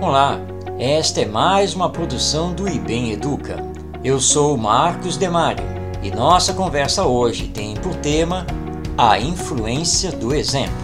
Olá, 0.00 0.40
esta 0.80 1.20
é 1.20 1.26
mais 1.26 1.74
uma 1.74 1.90
produção 1.90 2.52
do 2.52 2.68
IBEM 2.68 3.12
Educa. 3.12 3.64
Eu 4.02 4.20
sou 4.20 4.56
Marcos 4.56 5.16
Demário 5.16 5.64
e 6.02 6.10
nossa 6.10 6.52
conversa 6.52 7.04
hoje 7.04 7.48
tem 7.48 7.76
por 7.76 7.94
tema 7.94 8.44
a 8.98 9.20
influência 9.20 10.10
do 10.10 10.34
exemplo. 10.34 10.74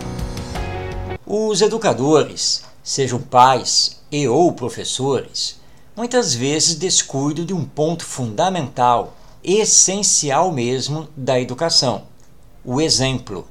Os 1.26 1.62
educadores, 1.62 2.62
sejam 2.80 3.20
pais 3.20 4.00
e 4.12 4.28
ou 4.28 4.52
professores, 4.52 5.60
muitas 5.96 6.32
vezes 6.32 6.76
descuidam 6.76 7.44
de 7.44 7.52
um 7.52 7.64
ponto 7.64 8.04
fundamental, 8.04 9.16
essencial 9.42 10.52
mesmo 10.52 11.08
da 11.16 11.40
educação: 11.40 12.04
o 12.64 12.80
exemplo. 12.80 13.48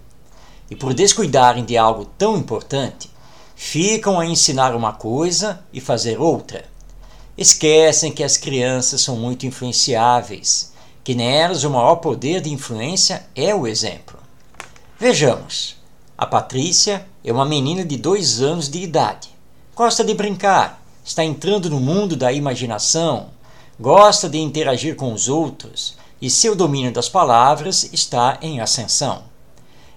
E 0.72 0.76
por 0.78 0.94
descuidarem 0.94 1.66
de 1.66 1.78
algo 1.78 2.06
tão 2.18 2.38
importante, 2.38 3.14
ficam 3.56 4.20
a 4.20 4.26
ensinar 4.26 4.76
uma 4.76 4.92
coisa 4.92 5.64
e 5.72 5.80
fazer 5.80 6.20
outra. 6.20 6.66
Esquecem 7.38 8.12
que 8.12 8.24
as 8.24 8.38
crianças 8.38 9.02
são 9.02 9.16
muito 9.16 9.46
influenciáveis, 9.46 10.74
que 11.04 11.16
nelas 11.16 11.64
o 11.64 11.70
maior 11.70 11.96
poder 11.98 12.42
de 12.42 12.52
influência 12.52 13.26
é 13.36 13.56
o 13.56 13.66
exemplo. 13.66 14.20
Vejamos. 15.00 15.76
A 16.18 16.26
Patrícia 16.26 17.06
é 17.24 17.32
uma 17.32 17.46
menina 17.46 17.84
de 17.84 17.98
dois 17.98 18.42
anos 18.42 18.70
de 18.70 18.82
idade. 18.82 19.30
Gosta 19.76 20.04
de 20.04 20.14
brincar, 20.14 20.82
está 21.04 21.24
entrando 21.24 21.70
no 21.70 21.80
mundo 21.80 22.16
da 22.16 22.32
imaginação, 22.32 23.30
gosta 23.78 24.30
de 24.30 24.38
interagir 24.38 24.96
com 24.96 25.12
os 25.12 25.28
outros 25.28 25.98
e 26.22 26.30
seu 26.30 26.56
domínio 26.56 26.94
das 26.94 27.10
palavras 27.10 27.90
está 27.92 28.38
em 28.42 28.62
ascensão. 28.62 29.24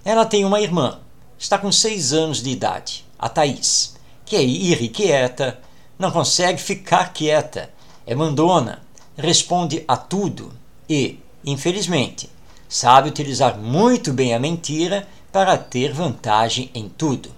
Ela 0.03 0.25
tem 0.25 0.43
uma 0.43 0.59
irmã, 0.59 0.99
está 1.37 1.57
com 1.57 1.71
seis 1.71 2.11
anos 2.11 2.43
de 2.43 2.49
idade 2.49 3.08
a 3.19 3.27
Thaís, 3.27 3.95
que 4.25 4.35
é 4.35 4.43
irrequieta, 4.43 5.59
não 5.97 6.11
consegue 6.11 6.61
ficar 6.61 7.11
quieta, 7.11 7.69
é 8.07 8.15
mandona, 8.15 8.81
responde 9.17 9.83
a 9.87 9.97
tudo 9.97 10.53
e, 10.89 11.19
infelizmente, 11.45 12.29
sabe 12.67 13.09
utilizar 13.09 13.57
muito 13.57 14.13
bem 14.13 14.33
a 14.33 14.39
mentira 14.39 15.07
para 15.31 15.57
ter 15.57 15.93
vantagem 15.93 16.71
em 16.73 16.87
tudo. 16.87 17.31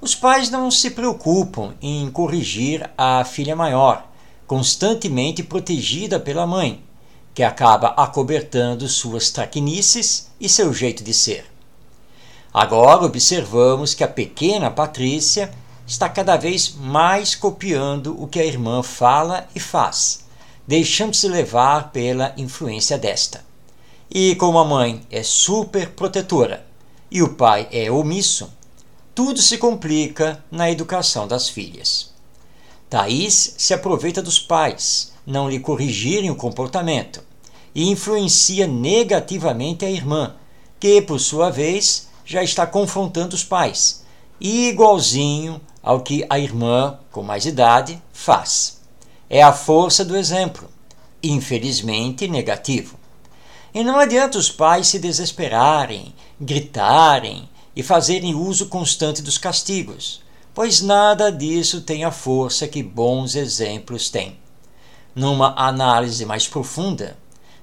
Os 0.00 0.14
pais 0.14 0.50
não 0.50 0.70
se 0.70 0.90
preocupam 0.90 1.74
em 1.80 2.10
corrigir 2.10 2.88
a 2.96 3.24
filha 3.24 3.54
maior, 3.56 4.06
constantemente 4.46 5.42
protegida 5.42 6.18
pela 6.18 6.46
mãe, 6.46 6.82
que 7.34 7.42
acaba 7.42 7.88
acobertando 7.88 8.88
suas 8.88 9.30
traquinices 9.30 10.30
e 10.40 10.48
seu 10.48 10.72
jeito 10.72 11.04
de 11.04 11.14
ser. 11.14 11.46
Agora 12.52 13.04
observamos 13.04 13.94
que 13.94 14.02
a 14.02 14.08
pequena 14.08 14.70
Patrícia 14.70 15.50
está 15.86 16.08
cada 16.08 16.36
vez 16.36 16.74
mais 16.74 17.34
copiando 17.34 18.20
o 18.22 18.26
que 18.26 18.40
a 18.40 18.44
irmã 18.44 18.82
fala 18.82 19.48
e 19.54 19.60
faz, 19.60 20.24
deixando-se 20.66 21.28
levar 21.28 21.92
pela 21.92 22.34
influência 22.36 22.98
desta. 22.98 23.44
E 24.10 24.34
como 24.36 24.58
a 24.58 24.64
mãe 24.64 25.02
é 25.10 25.22
super 25.22 25.90
protetora 25.90 26.66
e 27.10 27.22
o 27.22 27.34
pai 27.34 27.68
é 27.70 27.90
omisso, 27.90 28.50
tudo 29.14 29.40
se 29.40 29.58
complica 29.58 30.42
na 30.50 30.70
educação 30.70 31.26
das 31.26 31.48
filhas. 31.48 32.12
Thaís 32.88 33.54
se 33.58 33.74
aproveita 33.74 34.22
dos 34.22 34.38
pais 34.38 35.12
não 35.26 35.50
lhe 35.50 35.60
corrigirem 35.60 36.30
o 36.30 36.36
comportamento 36.36 37.22
e 37.74 37.90
influencia 37.90 38.66
negativamente 38.66 39.84
a 39.84 39.90
irmã, 39.90 40.34
que, 40.80 41.02
por 41.02 41.20
sua 41.20 41.50
vez, 41.50 42.07
já 42.28 42.42
está 42.42 42.66
confrontando 42.66 43.34
os 43.34 43.42
pais, 43.42 44.04
igualzinho 44.38 45.58
ao 45.82 46.02
que 46.02 46.26
a 46.28 46.38
irmã, 46.38 46.98
com 47.10 47.22
mais 47.22 47.46
idade, 47.46 48.02
faz. 48.12 48.82
É 49.30 49.42
a 49.42 49.50
força 49.50 50.04
do 50.04 50.14
exemplo, 50.14 50.68
infelizmente 51.22 52.28
negativo. 52.28 52.98
E 53.72 53.82
não 53.82 53.98
adianta 53.98 54.36
os 54.36 54.50
pais 54.50 54.88
se 54.88 54.98
desesperarem, 54.98 56.14
gritarem 56.38 57.48
e 57.74 57.82
fazerem 57.82 58.34
uso 58.34 58.68
constante 58.68 59.22
dos 59.22 59.38
castigos, 59.38 60.22
pois 60.52 60.82
nada 60.82 61.32
disso 61.32 61.80
tem 61.80 62.04
a 62.04 62.10
força 62.10 62.68
que 62.68 62.82
bons 62.82 63.36
exemplos 63.36 64.10
têm. 64.10 64.38
Numa 65.14 65.54
análise 65.56 66.26
mais 66.26 66.46
profunda, 66.46 67.16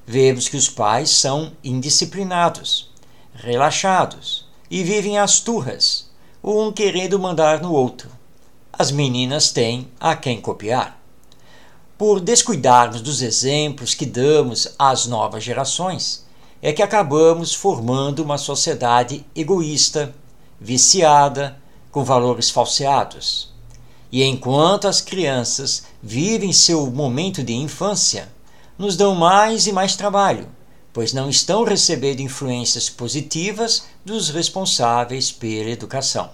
vemos 0.07 0.49
que 0.49 0.57
os 0.57 0.67
pais 0.67 1.11
são 1.11 1.51
indisciplinados, 1.63 2.89
relaxados, 3.35 4.44
e 4.69 4.83
vivem 4.83 5.17
as 5.17 5.39
turras, 5.39 6.09
um 6.43 6.71
querendo 6.71 7.19
mandar 7.19 7.61
no 7.61 7.71
outro. 7.71 8.09
As 8.71 8.91
meninas 8.91 9.51
têm 9.51 9.89
a 9.99 10.15
quem 10.15 10.41
copiar. 10.41 10.99
Por 11.97 12.19
descuidarmos 12.19 13.01
dos 13.01 13.21
exemplos 13.21 13.93
que 13.93 14.05
damos 14.05 14.67
às 14.77 15.05
novas 15.05 15.43
gerações, 15.43 16.25
é 16.61 16.73
que 16.73 16.81
acabamos 16.81 17.53
formando 17.53 18.19
uma 18.19 18.37
sociedade 18.37 19.25
egoísta, 19.35 20.13
viciada, 20.59 21.57
com 21.91 22.03
valores 22.03 22.49
falseados. 22.49 23.53
E 24.11 24.23
enquanto 24.23 24.87
as 24.87 24.99
crianças 24.99 25.83
vivem 26.01 26.51
seu 26.51 26.89
momento 26.91 27.43
de 27.43 27.53
infância, 27.53 28.29
nos 28.77 28.97
dão 28.97 29.15
mais 29.15 29.67
e 29.67 29.71
mais 29.71 29.95
trabalho, 29.95 30.49
pois 30.95 31.11
não 31.11 31.29
estão 31.29 31.65
recebendo 31.65 32.21
influências 32.21 32.89
positivas 32.89 33.83
dos 34.05 34.29
responsáveis 34.29 35.29
pela 35.29 35.69
educação. 35.69 36.29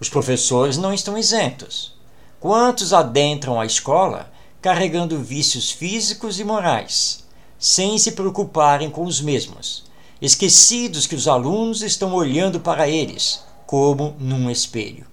Os 0.00 0.08
professores 0.08 0.76
não 0.76 0.92
estão 0.92 1.16
isentos. 1.16 1.94
Quantos 2.40 2.92
adentram 2.92 3.60
a 3.60 3.64
escola 3.64 4.32
carregando 4.60 5.22
vícios 5.22 5.70
físicos 5.70 6.40
e 6.40 6.44
morais, 6.44 7.24
sem 7.56 7.96
se 7.98 8.10
preocuparem 8.10 8.90
com 8.90 9.04
os 9.04 9.20
mesmos, 9.20 9.84
esquecidos 10.20 11.06
que 11.06 11.14
os 11.14 11.28
alunos 11.28 11.80
estão 11.80 12.14
olhando 12.14 12.58
para 12.58 12.88
eles 12.88 13.44
como 13.64 14.16
num 14.18 14.50
espelho? 14.50 15.06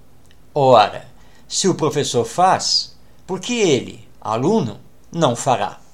Ora, 0.56 1.08
se 1.48 1.68
o 1.68 1.76
professor 1.76 2.26
faz, 2.26 2.96
por 3.28 3.40
que 3.40 3.54
ele, 3.54 4.08
aluno, 4.20 4.80
não 5.12 5.36
fará? 5.36 5.85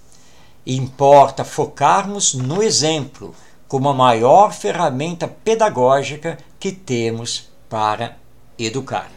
Importa 0.66 1.44
focarmos 1.44 2.34
no 2.34 2.62
exemplo 2.62 3.34
como 3.68 3.90
a 3.90 3.94
maior 3.94 4.54
ferramenta 4.54 5.28
pedagógica 5.28 6.38
que 6.60 6.72
temos 6.72 7.50
para 7.70 8.18
educar. 8.60 9.10